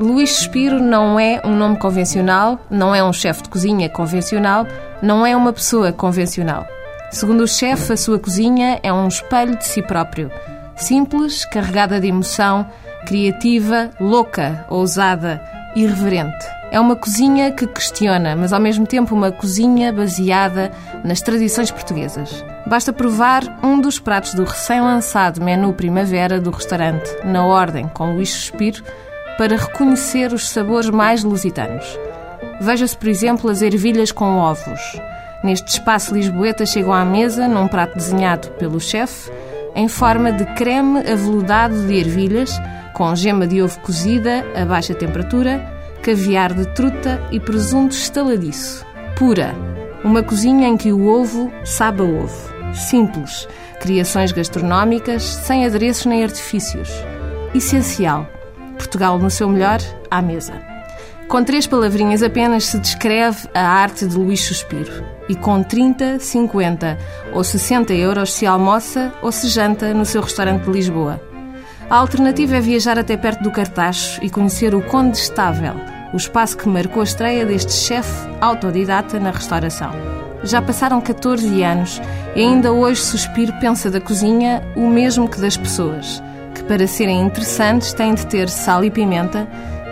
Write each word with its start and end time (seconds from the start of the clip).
Luís 0.00 0.30
Suspiro 0.30 0.80
não 0.80 1.20
é 1.20 1.42
um 1.44 1.54
nome 1.54 1.76
convencional, 1.76 2.58
não 2.70 2.94
é 2.94 3.04
um 3.04 3.12
chefe 3.12 3.42
de 3.42 3.50
cozinha 3.50 3.86
convencional, 3.86 4.66
não 5.02 5.26
é 5.26 5.36
uma 5.36 5.52
pessoa 5.52 5.92
convencional. 5.92 6.66
Segundo 7.10 7.42
o 7.42 7.46
chefe, 7.46 7.92
a 7.92 7.96
sua 7.98 8.18
cozinha 8.18 8.80
é 8.82 8.90
um 8.90 9.06
espelho 9.06 9.58
de 9.58 9.66
si 9.66 9.82
próprio. 9.82 10.30
Simples, 10.74 11.44
carregada 11.44 12.00
de 12.00 12.06
emoção, 12.06 12.66
criativa, 13.06 13.90
louca, 14.00 14.64
ousada, 14.70 15.38
irreverente. 15.76 16.46
É 16.70 16.80
uma 16.80 16.96
cozinha 16.96 17.52
que 17.52 17.66
questiona, 17.66 18.34
mas 18.34 18.54
ao 18.54 18.60
mesmo 18.60 18.86
tempo 18.86 19.14
uma 19.14 19.30
cozinha 19.30 19.92
baseada 19.92 20.72
nas 21.04 21.20
tradições 21.20 21.70
portuguesas. 21.70 22.42
Basta 22.66 22.90
provar 22.90 23.42
um 23.62 23.78
dos 23.78 23.98
pratos 23.98 24.32
do 24.32 24.44
recém-lançado 24.44 25.44
menu 25.44 25.74
primavera 25.74 26.40
do 26.40 26.50
restaurante 26.50 27.10
Na 27.22 27.44
Ordem 27.44 27.86
com 27.88 28.14
Luís 28.14 28.30
Suspiro 28.30 28.82
para 29.40 29.56
reconhecer 29.56 30.34
os 30.34 30.50
sabores 30.50 30.90
mais 30.90 31.24
lusitanos. 31.24 31.98
Veja-se, 32.60 32.94
por 32.94 33.08
exemplo, 33.08 33.48
as 33.48 33.62
ervilhas 33.62 34.12
com 34.12 34.36
ovos. 34.36 35.00
Neste 35.42 35.66
espaço 35.68 36.14
lisboeta 36.14 36.66
chegam 36.66 36.92
à 36.92 37.06
mesa, 37.06 37.48
num 37.48 37.66
prato 37.66 37.96
desenhado 37.96 38.50
pelo 38.58 38.78
chefe, 38.78 39.32
em 39.74 39.88
forma 39.88 40.30
de 40.30 40.44
creme 40.56 40.98
aveludado 41.10 41.86
de 41.86 41.94
ervilhas, 41.94 42.60
com 42.92 43.16
gema 43.16 43.46
de 43.46 43.62
ovo 43.62 43.80
cozida 43.80 44.44
a 44.54 44.66
baixa 44.66 44.92
temperatura, 44.92 45.66
caviar 46.02 46.52
de 46.52 46.66
truta 46.74 47.18
e 47.30 47.40
presunto 47.40 47.94
estaladiço. 47.94 48.84
Pura. 49.16 49.54
Uma 50.04 50.22
cozinha 50.22 50.68
em 50.68 50.76
que 50.76 50.92
o 50.92 51.08
ovo 51.08 51.50
sabe 51.64 52.02
a 52.02 52.04
ovo. 52.04 52.74
Simples. 52.74 53.48
Criações 53.80 54.32
gastronómicas, 54.32 55.22
sem 55.22 55.64
adereços 55.64 56.04
nem 56.04 56.24
artifícios. 56.24 56.90
Essencial 57.54 58.28
Portugal 58.80 59.18
no 59.18 59.28
seu 59.28 59.46
melhor, 59.46 59.78
à 60.10 60.22
mesa. 60.22 60.54
Com 61.28 61.44
três 61.44 61.66
palavrinhas 61.66 62.22
apenas 62.22 62.64
se 62.64 62.78
descreve 62.78 63.46
a 63.54 63.60
arte 63.60 64.06
de 64.06 64.16
Luís 64.16 64.40
Suspiro. 64.40 65.04
E 65.28 65.36
com 65.36 65.62
30, 65.62 66.18
50 66.18 66.98
ou 67.34 67.44
60 67.44 67.92
euros 67.92 68.32
se 68.32 68.46
almoça 68.46 69.12
ou 69.22 69.30
se 69.30 69.48
janta 69.48 69.92
no 69.92 70.06
seu 70.06 70.22
restaurante 70.22 70.64
de 70.64 70.70
Lisboa. 70.70 71.20
A 71.90 71.96
alternativa 71.96 72.56
é 72.56 72.60
viajar 72.60 72.98
até 72.98 73.16
perto 73.18 73.42
do 73.42 73.50
Cartacho 73.50 74.18
e 74.24 74.30
conhecer 74.30 74.74
o 74.74 74.80
Condestável, 74.80 75.74
o 76.14 76.16
espaço 76.16 76.56
que 76.56 76.68
marcou 76.68 77.02
a 77.02 77.04
estreia 77.04 77.44
deste 77.44 77.72
chefe 77.72 78.28
autodidata 78.40 79.20
na 79.20 79.30
restauração. 79.30 79.90
Já 80.42 80.62
passaram 80.62 81.02
14 81.02 81.62
anos 81.62 82.00
e 82.34 82.40
ainda 82.40 82.72
hoje 82.72 83.02
Suspiro 83.02 83.52
pensa 83.60 83.90
da 83.90 84.00
cozinha 84.00 84.62
o 84.74 84.88
mesmo 84.88 85.28
que 85.28 85.38
das 85.38 85.56
pessoas 85.56 86.22
para 86.64 86.86
serem 86.86 87.20
interessantes 87.20 87.92
têm 87.92 88.14
de 88.14 88.26
ter 88.26 88.48
sal 88.48 88.84
e 88.84 88.90
pimenta 88.90 89.46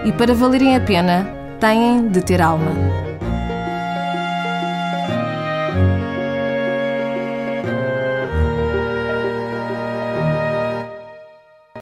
e 0.04 0.12
para 0.12 0.34
valerem 0.34 0.76
a 0.76 0.80
pena 0.80 1.26
têm 1.60 2.08
de 2.08 2.22
ter 2.22 2.40
alma. 2.40 3.07